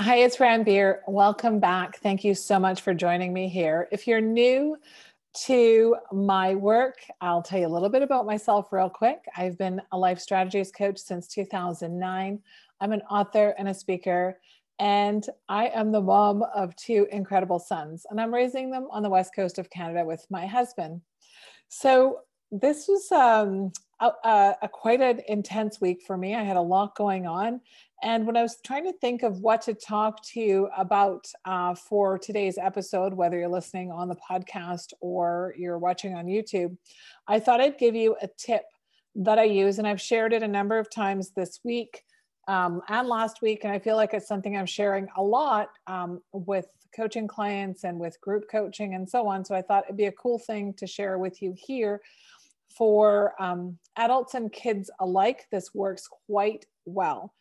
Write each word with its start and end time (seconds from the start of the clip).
Hi, 0.00 0.20
it's 0.20 0.38
Ranbir. 0.38 1.00
Welcome 1.06 1.60
back. 1.60 1.98
Thank 1.98 2.24
you 2.24 2.34
so 2.34 2.58
much 2.58 2.80
for 2.80 2.94
joining 2.94 3.34
me 3.34 3.50
here. 3.50 3.86
If 3.92 4.06
you're 4.06 4.22
new 4.22 4.78
to 5.44 5.94
my 6.10 6.54
work, 6.54 6.96
I'll 7.20 7.42
tell 7.42 7.60
you 7.60 7.66
a 7.66 7.68
little 7.68 7.90
bit 7.90 8.00
about 8.00 8.24
myself 8.24 8.72
real 8.72 8.88
quick. 8.88 9.26
I've 9.36 9.58
been 9.58 9.78
a 9.92 9.98
life 9.98 10.18
strategies 10.18 10.72
coach 10.72 10.96
since 10.96 11.28
2009. 11.28 12.40
I'm 12.80 12.92
an 12.92 13.02
author 13.10 13.54
and 13.58 13.68
a 13.68 13.74
speaker, 13.74 14.40
and 14.78 15.22
I 15.50 15.66
am 15.66 15.92
the 15.92 16.00
mom 16.00 16.44
of 16.54 16.74
two 16.76 17.06
incredible 17.12 17.58
sons, 17.58 18.06
and 18.08 18.18
I'm 18.18 18.32
raising 18.32 18.70
them 18.70 18.88
on 18.90 19.02
the 19.02 19.10
west 19.10 19.34
coast 19.36 19.58
of 19.58 19.68
Canada 19.68 20.06
with 20.06 20.24
my 20.30 20.46
husband. 20.46 21.02
So, 21.68 22.20
this 22.50 22.88
was 22.88 23.12
um, 23.12 23.70
a, 24.00 24.10
a, 24.26 24.56
a, 24.62 24.68
quite 24.68 25.00
an 25.00 25.20
intense 25.28 25.80
week 25.80 26.02
for 26.04 26.16
me. 26.16 26.34
I 26.34 26.42
had 26.42 26.56
a 26.56 26.60
lot 26.60 26.96
going 26.96 27.26
on, 27.26 27.60
and 28.02 28.26
when 28.26 28.36
I 28.36 28.42
was 28.42 28.56
trying 28.64 28.84
to 28.84 28.98
think 28.98 29.22
of 29.22 29.40
what 29.40 29.62
to 29.62 29.74
talk 29.74 30.24
to 30.28 30.40
you 30.40 30.68
about 30.76 31.26
uh, 31.44 31.74
for 31.74 32.18
today's 32.18 32.56
episode, 32.56 33.12
whether 33.12 33.38
you're 33.38 33.48
listening 33.48 33.92
on 33.92 34.08
the 34.08 34.16
podcast 34.16 34.94
or 35.00 35.54
you're 35.58 35.78
watching 35.78 36.14
on 36.14 36.24
YouTube, 36.24 36.76
I 37.28 37.40
thought 37.40 37.60
I'd 37.60 37.78
give 37.78 37.94
you 37.94 38.16
a 38.22 38.28
tip 38.38 38.62
that 39.16 39.38
I 39.38 39.44
use. 39.44 39.78
And 39.78 39.86
I've 39.86 40.00
shared 40.00 40.32
it 40.32 40.42
a 40.42 40.48
number 40.48 40.78
of 40.78 40.90
times 40.90 41.32
this 41.36 41.60
week 41.62 42.02
um, 42.48 42.80
and 42.88 43.06
last 43.06 43.42
week. 43.42 43.64
And 43.64 43.72
I 43.72 43.78
feel 43.78 43.96
like 43.96 44.14
it's 44.14 44.28
something 44.28 44.56
I'm 44.56 44.66
sharing 44.66 45.08
a 45.16 45.22
lot 45.22 45.68
um, 45.86 46.22
with 46.32 46.68
coaching 46.96 47.28
clients 47.28 47.84
and 47.84 47.98
with 47.98 48.18
group 48.22 48.44
coaching 48.50 48.94
and 48.94 49.08
so 49.08 49.28
on. 49.28 49.44
So 49.44 49.54
I 49.54 49.60
thought 49.60 49.84
it'd 49.84 49.98
be 49.98 50.06
a 50.06 50.12
cool 50.12 50.38
thing 50.38 50.72
to 50.78 50.86
share 50.86 51.18
with 51.18 51.42
you 51.42 51.54
here 51.54 52.00
for 52.78 53.34
um, 53.38 53.78
adults 53.96 54.32
and 54.32 54.50
kids 54.50 54.90
alike. 55.00 55.46
This 55.52 55.74
works 55.74 56.08
quite 56.26 56.64
well 56.86 57.34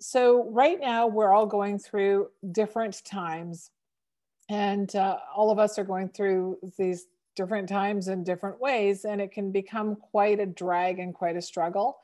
so 0.00 0.44
right 0.50 0.80
now 0.80 1.06
we're 1.06 1.32
all 1.32 1.46
going 1.46 1.78
through 1.78 2.28
different 2.52 3.04
times. 3.04 3.70
And 4.48 4.94
uh, 4.94 5.18
all 5.34 5.50
of 5.50 5.58
us 5.58 5.78
are 5.78 5.84
going 5.84 6.08
through 6.10 6.58
these 6.78 7.06
different 7.34 7.68
times 7.68 8.08
in 8.08 8.24
different 8.24 8.60
ways 8.60 9.04
and 9.04 9.20
it 9.20 9.30
can 9.30 9.52
become 9.52 9.96
quite 9.96 10.40
a 10.40 10.46
drag 10.46 10.98
and 10.98 11.14
quite 11.14 11.36
a 11.36 11.42
struggle. 11.42 11.98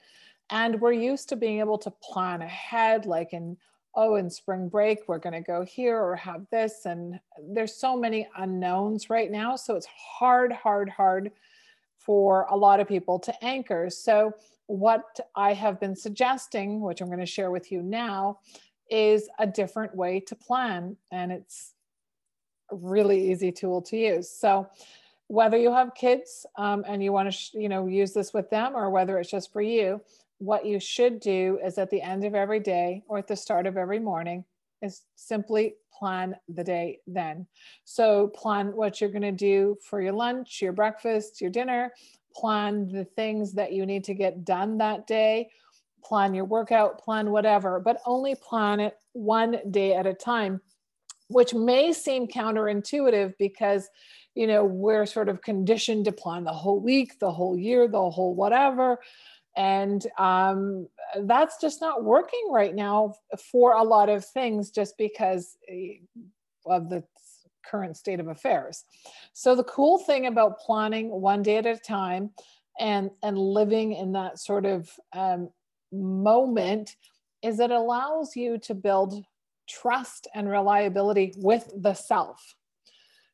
And 0.50 0.80
we're 0.80 0.92
used 0.92 1.28
to 1.30 1.36
being 1.36 1.60
able 1.60 1.78
to 1.78 1.90
plan 1.90 2.42
ahead 2.42 3.06
like 3.06 3.32
in 3.32 3.56
oh 3.94 4.16
in 4.16 4.30
spring 4.30 4.68
break 4.70 5.00
we're 5.06 5.18
going 5.18 5.34
to 5.34 5.40
go 5.42 5.62
here 5.66 6.00
or 6.02 6.16
have 6.16 6.46
this 6.50 6.86
and 6.86 7.20
there's 7.50 7.74
so 7.74 7.96
many 7.96 8.26
unknowns 8.36 9.10
right 9.10 9.30
now. 9.30 9.56
So 9.56 9.76
it's 9.76 9.86
hard 9.86 10.52
hard 10.52 10.88
hard 10.88 11.30
for 12.04 12.46
a 12.50 12.56
lot 12.56 12.80
of 12.80 12.88
people 12.88 13.18
to 13.18 13.44
anchor 13.44 13.88
so 13.90 14.32
what 14.72 15.20
I 15.34 15.52
have 15.52 15.78
been 15.78 15.94
suggesting, 15.94 16.80
which 16.80 17.00
I'm 17.00 17.08
going 17.08 17.18
to 17.18 17.26
share 17.26 17.50
with 17.50 17.70
you 17.70 17.82
now, 17.82 18.38
is 18.90 19.28
a 19.38 19.46
different 19.46 19.94
way 19.94 20.20
to 20.20 20.34
plan. 20.34 20.96
And 21.10 21.30
it's 21.30 21.74
a 22.70 22.76
really 22.76 23.30
easy 23.30 23.52
tool 23.52 23.82
to 23.82 23.96
use. 23.96 24.30
So, 24.30 24.68
whether 25.28 25.56
you 25.56 25.72
have 25.72 25.94
kids 25.94 26.44
um, 26.58 26.84
and 26.86 27.02
you 27.02 27.10
want 27.10 27.28
to, 27.28 27.32
sh- 27.32 27.54
you 27.54 27.68
know, 27.68 27.86
use 27.86 28.12
this 28.12 28.34
with 28.34 28.50
them, 28.50 28.74
or 28.74 28.90
whether 28.90 29.18
it's 29.18 29.30
just 29.30 29.52
for 29.52 29.62
you, 29.62 30.00
what 30.38 30.66
you 30.66 30.78
should 30.78 31.20
do 31.20 31.58
is 31.64 31.78
at 31.78 31.88
the 31.88 32.02
end 32.02 32.24
of 32.24 32.34
every 32.34 32.60
day 32.60 33.02
or 33.08 33.18
at 33.18 33.28
the 33.28 33.36
start 33.36 33.66
of 33.66 33.78
every 33.78 33.98
morning 33.98 34.44
is 34.82 35.02
simply 35.14 35.74
plan 35.96 36.36
the 36.48 36.64
day 36.64 36.98
then. 37.06 37.46
So, 37.84 38.28
plan 38.28 38.74
what 38.74 39.00
you're 39.00 39.10
going 39.10 39.22
to 39.22 39.32
do 39.32 39.76
for 39.88 40.02
your 40.02 40.12
lunch, 40.12 40.60
your 40.60 40.72
breakfast, 40.72 41.40
your 41.40 41.50
dinner, 41.50 41.92
plan 42.34 42.88
the 42.88 43.04
things 43.04 43.52
that 43.54 43.72
you 43.72 43.86
need 43.86 44.04
to 44.04 44.14
get 44.14 44.44
done 44.44 44.78
that 44.78 45.06
day, 45.06 45.50
plan 46.04 46.34
your 46.34 46.44
workout, 46.44 46.98
plan 46.98 47.30
whatever, 47.30 47.80
but 47.80 48.00
only 48.06 48.34
plan 48.34 48.80
it 48.80 48.96
one 49.12 49.58
day 49.70 49.94
at 49.94 50.06
a 50.06 50.14
time, 50.14 50.60
which 51.28 51.54
may 51.54 51.92
seem 51.92 52.26
counterintuitive 52.26 53.34
because 53.38 53.88
you 54.34 54.46
know 54.46 54.64
we're 54.64 55.06
sort 55.06 55.28
of 55.28 55.42
conditioned 55.42 56.06
to 56.06 56.12
plan 56.12 56.44
the 56.44 56.52
whole 56.52 56.80
week, 56.80 57.18
the 57.18 57.30
whole 57.30 57.56
year, 57.56 57.86
the 57.86 58.10
whole 58.10 58.34
whatever. 58.34 58.98
And 59.56 60.06
um, 60.18 60.88
that's 61.22 61.60
just 61.60 61.80
not 61.80 62.04
working 62.04 62.48
right 62.50 62.74
now 62.74 63.14
for 63.50 63.74
a 63.74 63.82
lot 63.82 64.08
of 64.08 64.24
things, 64.24 64.70
just 64.70 64.96
because 64.96 65.56
eh, 65.68 65.96
of 66.64 66.88
the 66.88 67.04
current 67.64 67.96
state 67.96 68.20
of 68.20 68.28
affairs. 68.28 68.84
So 69.32 69.54
the 69.54 69.64
cool 69.64 69.98
thing 69.98 70.26
about 70.26 70.58
planning 70.58 71.08
one 71.08 71.42
day 71.42 71.58
at 71.58 71.66
a 71.66 71.76
time 71.76 72.30
and 72.78 73.10
and 73.22 73.36
living 73.38 73.92
in 73.92 74.12
that 74.12 74.38
sort 74.38 74.64
of 74.64 74.90
um, 75.12 75.50
moment 75.92 76.96
is 77.42 77.60
it 77.60 77.70
allows 77.70 78.36
you 78.36 78.58
to 78.58 78.74
build 78.74 79.24
trust 79.68 80.28
and 80.34 80.48
reliability 80.48 81.34
with 81.38 81.72
the 81.76 81.94
self. 81.94 82.56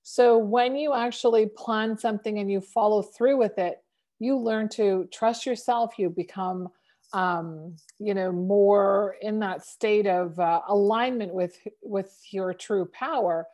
So 0.03 0.39
when 0.39 0.77
you 0.77 0.95
actually 0.95 1.47
plan 1.47 1.99
something 1.99 2.39
and 2.39 2.51
you 2.51 2.61
follow 2.61 3.03
through 3.03 3.37
with 3.37 3.59
it, 3.59 3.83
you 4.19 4.37
learn 4.37 4.69
to 4.71 5.09
trust 5.13 5.47
yourself. 5.47 5.99
You 5.99 6.11
become 6.11 6.69
um, 7.13 7.77
you 7.99 8.15
know 8.15 8.33
more 8.33 9.17
in 9.23 9.39
that 9.41 9.65
state 9.65 10.07
of 10.07 10.39
uh, 10.39 10.61
alignment 10.69 11.33
with 11.33 11.57
with 11.83 12.15
your 12.31 12.53
true 12.53 12.89
power 12.93 13.47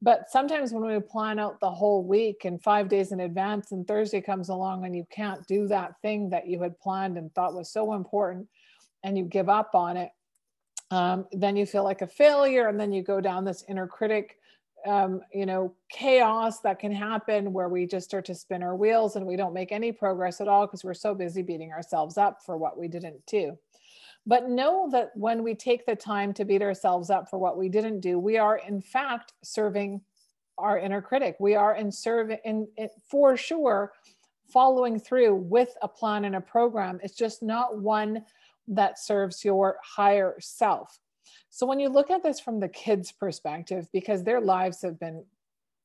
but 0.00 0.30
sometimes 0.30 0.72
when 0.72 0.84
we 0.84 1.00
plan 1.00 1.40
out 1.40 1.58
the 1.58 1.70
whole 1.70 2.04
week 2.04 2.44
and 2.44 2.62
five 2.62 2.88
days 2.88 3.10
in 3.12 3.20
advance 3.20 3.72
and 3.72 3.86
thursday 3.88 4.20
comes 4.20 4.50
along 4.50 4.84
and 4.84 4.94
you 4.94 5.06
can't 5.10 5.46
do 5.46 5.66
that 5.66 5.94
thing 6.02 6.28
that 6.28 6.46
you 6.46 6.60
had 6.60 6.78
planned 6.78 7.16
and 7.16 7.34
thought 7.34 7.54
was 7.54 7.72
so 7.72 7.94
important 7.94 8.46
and 9.02 9.16
you 9.16 9.24
give 9.24 9.48
up 9.48 9.74
on 9.74 9.96
it 9.96 10.10
um, 10.90 11.26
then 11.32 11.56
you 11.56 11.66
feel 11.66 11.84
like 11.84 12.02
a 12.02 12.06
failure 12.06 12.68
and 12.68 12.78
then 12.78 12.92
you 12.92 13.02
go 13.02 13.20
down 13.20 13.44
this 13.44 13.64
inner 13.68 13.86
critic 13.86 14.36
um, 14.86 15.20
you 15.32 15.46
know 15.46 15.74
chaos 15.90 16.60
that 16.60 16.78
can 16.78 16.92
happen 16.92 17.52
where 17.52 17.68
we 17.68 17.86
just 17.86 18.08
start 18.08 18.24
to 18.26 18.34
spin 18.34 18.62
our 18.62 18.76
wheels 18.76 19.16
and 19.16 19.26
we 19.26 19.36
don't 19.36 19.54
make 19.54 19.72
any 19.72 19.92
progress 19.92 20.40
at 20.40 20.48
all 20.48 20.66
because 20.66 20.84
we're 20.84 20.94
so 20.94 21.14
busy 21.14 21.42
beating 21.42 21.72
ourselves 21.72 22.16
up 22.16 22.42
for 22.44 22.56
what 22.56 22.78
we 22.78 22.88
didn't 22.88 23.24
do 23.26 23.56
but 24.28 24.50
know 24.50 24.90
that 24.92 25.10
when 25.14 25.42
we 25.42 25.54
take 25.54 25.86
the 25.86 25.96
time 25.96 26.34
to 26.34 26.44
beat 26.44 26.60
ourselves 26.60 27.08
up 27.08 27.30
for 27.30 27.38
what 27.38 27.56
we 27.56 27.70
didn't 27.70 28.00
do, 28.00 28.18
we 28.18 28.36
are 28.36 28.58
in 28.58 28.82
fact 28.82 29.32
serving 29.42 30.02
our 30.58 30.78
inner 30.78 31.00
critic. 31.00 31.36
We 31.40 31.54
are 31.54 31.74
in 31.74 31.90
serving 31.90 32.36
in, 32.44 32.68
in 32.76 32.90
for 33.08 33.38
sure 33.38 33.92
following 34.52 35.00
through 35.00 35.34
with 35.34 35.74
a 35.80 35.88
plan 35.88 36.26
and 36.26 36.36
a 36.36 36.42
program. 36.42 37.00
It's 37.02 37.16
just 37.16 37.42
not 37.42 37.78
one 37.78 38.22
that 38.66 38.98
serves 38.98 39.46
your 39.46 39.78
higher 39.82 40.36
self. 40.40 40.98
So 41.50 41.66
when 41.66 41.80
you 41.80 41.88
look 41.88 42.10
at 42.10 42.22
this 42.22 42.40
from 42.40 42.60
the 42.60 42.68
kids' 42.68 43.12
perspective, 43.12 43.88
because 43.92 44.22
their 44.22 44.40
lives 44.40 44.82
have 44.82 44.98
been 44.98 45.24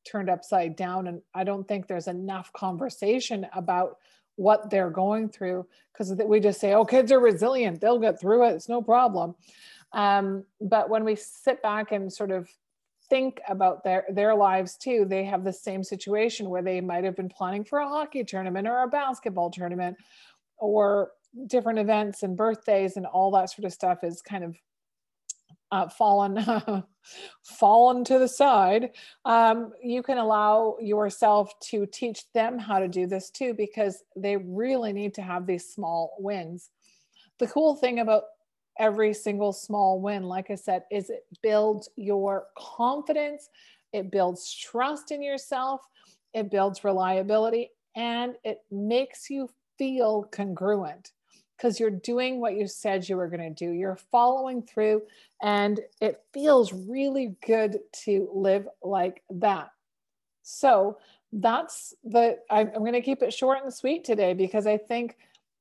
turned 0.06 0.30
upside 0.30 0.76
down, 0.76 1.06
and 1.06 1.22
I 1.34 1.44
don't 1.44 1.66
think 1.66 1.86
there's 1.86 2.08
enough 2.08 2.52
conversation 2.52 3.46
about 3.54 3.96
what 4.36 4.70
they're 4.70 4.90
going 4.90 5.28
through 5.28 5.66
because 5.92 6.12
we 6.26 6.40
just 6.40 6.60
say, 6.60 6.74
oh, 6.74 6.84
kids 6.84 7.12
are 7.12 7.20
resilient, 7.20 7.80
they'll 7.80 8.00
get 8.00 8.20
through 8.20 8.46
it, 8.46 8.54
it's 8.54 8.68
no 8.68 8.82
problem. 8.82 9.34
Um, 9.92 10.44
but 10.60 10.90
when 10.90 11.04
we 11.04 11.14
sit 11.14 11.62
back 11.62 11.92
and 11.92 12.12
sort 12.12 12.32
of 12.32 12.48
think 13.08 13.40
about 13.48 13.84
their 13.84 14.04
their 14.10 14.34
lives 14.34 14.76
too, 14.76 15.04
they 15.08 15.24
have 15.24 15.44
the 15.44 15.52
same 15.52 15.84
situation 15.84 16.48
where 16.48 16.62
they 16.62 16.80
might 16.80 17.04
have 17.04 17.16
been 17.16 17.28
planning 17.28 17.64
for 17.64 17.78
a 17.78 17.88
hockey 17.88 18.24
tournament 18.24 18.66
or 18.66 18.82
a 18.82 18.88
basketball 18.88 19.50
tournament 19.50 19.96
or 20.58 21.12
different 21.46 21.78
events 21.78 22.22
and 22.22 22.36
birthdays 22.36 22.96
and 22.96 23.06
all 23.06 23.30
that 23.30 23.50
sort 23.50 23.64
of 23.64 23.72
stuff 23.72 24.02
is 24.02 24.22
kind 24.22 24.44
of 24.44 24.56
uh, 25.72 25.88
fallen 25.88 26.44
fallen 27.42 28.04
to 28.04 28.18
the 28.18 28.28
side 28.28 28.90
um, 29.24 29.72
you 29.82 30.02
can 30.02 30.18
allow 30.18 30.76
yourself 30.80 31.52
to 31.60 31.86
teach 31.86 32.24
them 32.32 32.58
how 32.58 32.78
to 32.78 32.88
do 32.88 33.06
this 33.06 33.30
too 33.30 33.54
because 33.54 34.02
they 34.16 34.36
really 34.36 34.92
need 34.92 35.14
to 35.14 35.22
have 35.22 35.46
these 35.46 35.68
small 35.68 36.16
wins. 36.18 36.70
The 37.38 37.46
cool 37.46 37.74
thing 37.74 38.00
about 38.00 38.24
every 38.78 39.14
single 39.14 39.52
small 39.52 40.00
win 40.00 40.24
like 40.24 40.50
i 40.50 40.54
said 40.54 40.82
is 40.90 41.10
it 41.10 41.24
builds 41.42 41.88
your 41.96 42.46
confidence 42.58 43.48
it 43.92 44.10
builds 44.10 44.52
trust 44.52 45.12
in 45.12 45.22
yourself 45.22 45.80
it 46.32 46.50
builds 46.50 46.82
reliability 46.82 47.70
and 47.94 48.34
it 48.42 48.58
makes 48.72 49.30
you 49.30 49.48
feel 49.78 50.24
congruent 50.32 51.12
because 51.56 51.78
you're 51.78 51.90
doing 51.90 52.40
what 52.40 52.56
you 52.56 52.66
said 52.66 53.08
you 53.08 53.16
were 53.16 53.28
going 53.28 53.54
to 53.54 53.66
do. 53.66 53.72
You're 53.72 53.98
following 54.10 54.62
through, 54.62 55.02
and 55.42 55.80
it 56.00 56.22
feels 56.32 56.72
really 56.72 57.36
good 57.46 57.78
to 58.04 58.28
live 58.34 58.68
like 58.82 59.22
that. 59.30 59.70
So 60.42 60.98
that's 61.32 61.94
the, 62.04 62.38
I'm, 62.50 62.72
going 62.72 62.92
to 62.92 63.00
keep 63.00 63.22
it 63.22 63.32
short 63.32 63.62
and 63.62 63.72
sweet 63.72 64.04
today 64.04 64.34
because 64.34 64.66
I 64.66 64.76
think 64.76 65.16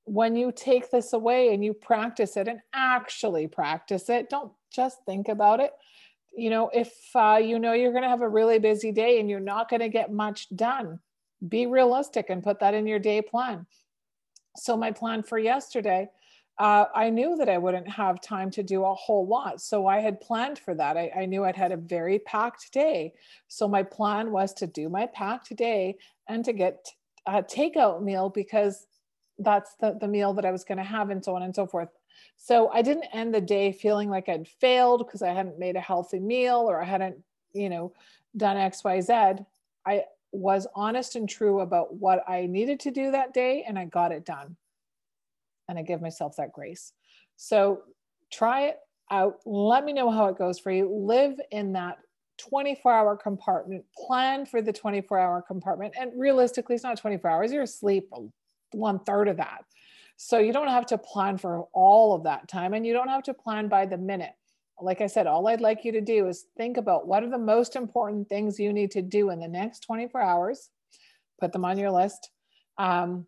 when 0.06 0.36
you 0.36 0.52
take 0.52 0.92
this 0.92 1.14
away 1.14 1.54
and 1.54 1.64
you 1.64 1.74
practice 1.74 2.38
it 2.38 2.48
and 2.48 2.60
actually 2.74 3.48
practice 3.48 4.10
it, 4.10 4.30
don't 4.30 4.52
just 4.72 5.00
think 5.06 5.30
about 5.30 5.60
it. 5.60 5.72
You 6.36 6.50
know, 6.50 6.70
if 6.74 6.92
uh, 7.16 7.40
you 7.42 7.60
know 7.60 7.74
you're 7.74 7.92
going 7.92 8.04
to 8.04 8.10
have 8.10 8.22
a 8.22 8.30
really 8.30 8.60
busy 8.60 8.92
day 8.92 9.20
and 9.20 9.30
you're 9.30 9.40
not 9.40 9.70
going 9.70 9.82
to 9.82 9.90
get 9.90 10.12
much 10.12 10.48
done, 10.56 11.00
be 11.48 11.68
realistic 11.68 12.30
and 12.30 12.44
put 12.44 12.60
that 12.60 12.74
in 12.74 12.88
your 12.88 13.00
day 13.00 13.22
plan. 13.22 13.66
So, 14.56 14.78
my 14.78 14.92
plan 14.92 15.24
for 15.24 15.40
yesterday, 15.40 16.10
uh, 16.60 16.86
I 16.94 17.10
knew 17.10 17.36
that 17.38 17.50
I 17.50 17.58
wouldn't 17.58 17.90
have 17.90 18.22
time 18.22 18.52
to 18.52 18.64
do 18.64 18.84
a 18.84 18.94
whole 18.94 19.26
lot. 19.26 19.62
So, 19.62 19.88
I 19.88 20.00
had 20.00 20.22
planned 20.22 20.60
for 20.60 20.76
that. 20.76 20.98
I, 20.98 21.12
I 21.16 21.26
knew 21.26 21.44
I'd 21.44 21.56
had 21.56 21.72
a 21.72 21.78
very 21.78 22.20
packed 22.20 22.72
day. 22.72 23.14
So, 23.48 23.68
my 23.68 23.84
plan 23.84 24.32
was 24.32 24.54
to 24.56 24.68
do 24.68 24.90
my 24.90 25.08
packed 25.08 25.56
day 25.56 25.98
and 26.28 26.46
to 26.46 26.54
get 26.54 26.88
a 27.26 27.42
takeout 27.42 28.04
meal 28.04 28.30
because 28.30 28.86
that's 29.40 29.76
the, 29.76 29.98
the 30.00 30.08
meal 30.08 30.34
that 30.34 30.46
I 30.46 30.52
was 30.52 30.64
going 30.64 30.78
to 30.78 30.84
have, 30.84 31.10
and 31.10 31.24
so 31.24 31.36
on 31.36 31.42
and 31.42 31.56
so 31.56 31.66
forth. 31.66 31.90
So, 32.38 32.70
I 32.70 32.84
didn't 32.84 33.06
end 33.14 33.34
the 33.34 33.42
day 33.42 33.72
feeling 33.72 34.10
like 34.10 34.30
I'd 34.30 34.48
failed 34.48 35.06
because 35.06 35.24
I 35.24 35.34
hadn't 35.34 35.58
made 35.58 35.76
a 35.76 35.82
healthy 35.82 36.20
meal 36.20 36.70
or 36.70 36.82
I 36.82 36.86
hadn't, 36.86 37.18
you 37.54 37.70
know, 37.70 37.94
done 38.38 38.58
XYZ. 38.58 39.44
I, 39.86 40.04
was 40.34 40.68
honest 40.76 41.16
and 41.16 41.30
true 41.30 41.62
about 41.62 41.96
what 41.96 42.24
I 42.28 42.48
needed 42.48 42.80
to 42.82 42.92
do 42.92 43.12
that 43.12 43.34
day 43.34 43.64
and 43.68 43.78
I 43.78 43.86
got 43.86 44.12
it 44.12 44.26
done. 44.26 44.58
And 45.70 45.80
I 45.80 45.84
give 45.84 46.02
myself 46.02 46.36
that 46.38 46.52
grace. 46.52 46.92
So 47.38 47.84
try 48.32 48.68
it 48.68 48.80
out. 49.10 49.40
Let 49.46 49.86
me 49.86 49.94
know 49.94 50.12
how 50.12 50.26
it 50.26 50.38
goes 50.38 50.60
for 50.60 50.72
you. 50.72 50.90
Live 50.90 51.40
in 51.52 51.74
that 51.74 52.00
24 52.40 52.92
hour 52.92 53.16
compartment, 53.16 53.86
plan 53.96 54.46
for 54.46 54.62
the 54.62 54.74
24 54.74 55.20
hour 55.20 55.42
compartment. 55.42 55.94
And 55.98 56.12
realistically, 56.18 56.76
it's 56.76 56.84
not 56.84 56.98
24 56.98 57.30
hours, 57.30 57.54
you're 57.54 57.64
asleep 57.64 58.10
one 58.72 59.00
third 59.00 59.28
of 59.28 59.38
that. 59.38 59.66
So 60.18 60.40
you 60.40 60.54
don't 60.54 60.68
have 60.68 60.86
to 60.88 60.98
plan 60.98 61.38
for 61.38 61.68
all 61.74 62.14
of 62.14 62.24
that 62.24 62.48
time 62.48 62.74
and 62.74 62.86
you 62.86 62.94
don't 62.94 63.10
have 63.10 63.24
to 63.24 63.34
plan 63.34 63.68
by 63.68 63.86
the 63.86 63.98
minute 63.98 64.34
like 64.82 65.02
I 65.02 65.08
said, 65.08 65.28
all 65.28 65.48
I'd 65.48 65.62
like 65.62 65.86
you 65.86 65.92
to 65.94 66.02
do 66.02 66.28
is 66.28 66.46
think 66.58 66.78
about 66.78 67.08
what 67.08 67.24
are 67.24 67.30
the 67.30 67.38
most 67.38 67.76
important 67.76 68.28
things 68.28 68.60
you 68.60 68.74
need 68.74 68.92
to 68.92 69.02
do 69.02 69.30
in 69.30 69.40
the 69.40 69.48
next 69.48 69.82
24 69.82 70.22
hours, 70.22 70.70
put 71.40 71.52
them 71.54 71.66
on 71.66 71.78
your 71.78 71.92
list, 71.92 72.30
um, 72.78 73.26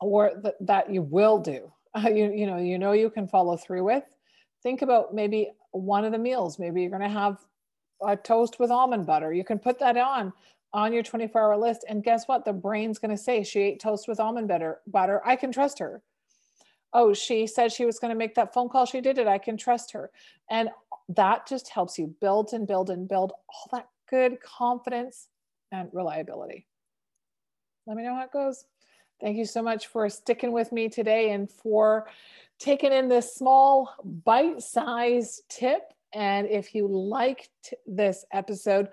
or 0.00 0.32
th- 0.42 0.54
that 0.60 0.92
you 0.92 1.02
will 1.02 1.38
do. 1.38 1.72
Uh, 1.94 2.08
you, 2.14 2.32
you 2.32 2.46
know, 2.46 2.58
you 2.58 2.78
know 2.78 2.92
you 2.92 3.10
can 3.10 3.26
follow 3.26 3.56
through 3.56 3.84
with. 3.84 4.04
Think 4.62 4.82
about 4.82 5.14
maybe 5.14 5.50
one 5.72 6.04
of 6.04 6.12
the 6.12 6.18
meals. 6.18 6.58
Maybe 6.58 6.82
you're 6.82 6.90
going 6.90 7.02
to 7.02 7.08
have 7.08 7.38
a 8.04 8.16
toast 8.16 8.58
with 8.58 8.70
almond 8.70 9.06
butter. 9.06 9.32
You 9.32 9.44
can 9.44 9.58
put 9.58 9.78
that 9.78 9.96
on 9.96 10.32
on 10.72 10.92
your 10.92 11.02
24 11.02 11.40
hour 11.40 11.56
list. 11.56 11.84
And 11.88 12.02
guess 12.02 12.26
what? 12.26 12.44
The 12.44 12.52
brain's 12.52 12.98
going 12.98 13.10
to 13.10 13.22
say 13.22 13.42
she 13.42 13.60
ate 13.60 13.80
toast 13.80 14.08
with 14.08 14.20
almond 14.20 14.48
butter. 14.48 14.80
Butter. 14.86 15.22
I 15.24 15.36
can 15.36 15.52
trust 15.52 15.78
her 15.78 16.02
oh, 16.96 17.12
she 17.12 17.46
said 17.46 17.70
she 17.70 17.84
was 17.84 17.98
going 17.98 18.10
to 18.10 18.16
make 18.16 18.34
that 18.36 18.54
phone 18.54 18.70
call. 18.70 18.86
She 18.86 19.02
did 19.02 19.18
it. 19.18 19.28
I 19.28 19.36
can 19.36 19.58
trust 19.58 19.92
her. 19.92 20.10
And 20.50 20.70
that 21.10 21.46
just 21.46 21.68
helps 21.68 21.98
you 21.98 22.14
build 22.22 22.54
and 22.54 22.66
build 22.66 22.88
and 22.88 23.06
build 23.06 23.32
all 23.48 23.68
that 23.72 23.86
good 24.08 24.40
confidence 24.40 25.28
and 25.70 25.90
reliability. 25.92 26.66
Let 27.86 27.98
me 27.98 28.02
know 28.02 28.14
how 28.14 28.24
it 28.24 28.32
goes. 28.32 28.64
Thank 29.20 29.36
you 29.36 29.44
so 29.44 29.62
much 29.62 29.88
for 29.88 30.08
sticking 30.08 30.52
with 30.52 30.72
me 30.72 30.88
today 30.88 31.32
and 31.32 31.50
for 31.50 32.08
taking 32.58 32.92
in 32.92 33.08
this 33.08 33.34
small 33.34 33.94
bite 34.24 34.62
sized 34.62 35.42
tip. 35.50 35.82
And 36.14 36.48
if 36.48 36.74
you 36.74 36.88
liked 36.88 37.74
this 37.86 38.24
episode, 38.32 38.88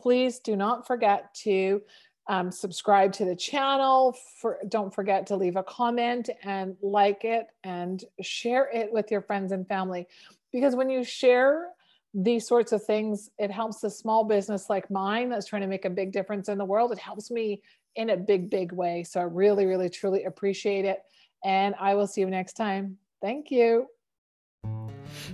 please 0.00 0.38
do 0.38 0.56
not 0.56 0.86
forget 0.86 1.34
to 1.42 1.82
um, 2.28 2.50
subscribe 2.50 3.12
to 3.14 3.24
the 3.24 3.36
channel. 3.36 4.16
For, 4.40 4.58
don't 4.68 4.94
forget 4.94 5.26
to 5.28 5.36
leave 5.36 5.56
a 5.56 5.62
comment 5.62 6.30
and 6.42 6.76
like 6.82 7.24
it 7.24 7.46
and 7.64 8.02
share 8.20 8.70
it 8.72 8.92
with 8.92 9.10
your 9.10 9.22
friends 9.22 9.52
and 9.52 9.66
family. 9.66 10.06
Because 10.52 10.76
when 10.76 10.90
you 10.90 11.02
share 11.04 11.68
these 12.14 12.46
sorts 12.46 12.72
of 12.72 12.84
things, 12.84 13.30
it 13.38 13.50
helps 13.50 13.82
a 13.84 13.90
small 13.90 14.24
business 14.24 14.68
like 14.68 14.90
mine 14.90 15.30
that's 15.30 15.46
trying 15.46 15.62
to 15.62 15.68
make 15.68 15.84
a 15.84 15.90
big 15.90 16.12
difference 16.12 16.48
in 16.48 16.58
the 16.58 16.64
world. 16.64 16.92
It 16.92 16.98
helps 16.98 17.30
me 17.30 17.62
in 17.96 18.10
a 18.10 18.16
big, 18.16 18.50
big 18.50 18.72
way. 18.72 19.02
So 19.02 19.20
I 19.20 19.24
really, 19.24 19.66
really, 19.66 19.88
truly 19.88 20.24
appreciate 20.24 20.84
it. 20.84 21.02
And 21.44 21.74
I 21.80 21.94
will 21.94 22.06
see 22.06 22.20
you 22.20 22.30
next 22.30 22.54
time. 22.54 22.98
Thank 23.20 23.50
you. 23.50 23.86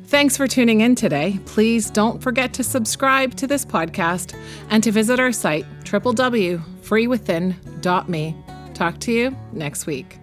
Thanks 0.06 0.36
for 0.36 0.46
tuning 0.46 0.80
in 0.80 0.94
today. 0.94 1.40
Please 1.46 1.90
don't 1.90 2.22
forget 2.22 2.52
to 2.54 2.64
subscribe 2.64 3.34
to 3.36 3.46
this 3.46 3.64
podcast 3.64 4.34
and 4.70 4.82
to 4.82 4.92
visit 4.92 5.20
our 5.20 5.32
site, 5.32 5.66
www.freewithin.me. 5.84 8.36
Talk 8.74 8.98
to 9.00 9.12
you 9.12 9.36
next 9.52 9.86
week. 9.86 10.18